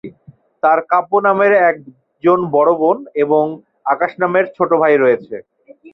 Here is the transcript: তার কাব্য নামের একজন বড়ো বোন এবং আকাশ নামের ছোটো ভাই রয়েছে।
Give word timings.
তার 0.63 0.79
কাব্য 0.91 1.11
নামের 1.27 1.53
একজন 1.69 2.39
বড়ো 2.55 2.73
বোন 2.81 2.97
এবং 3.23 3.43
আকাশ 3.85 4.11
নামের 4.21 4.45
ছোটো 4.57 4.75
ভাই 4.81 4.95
রয়েছে। 4.97 5.35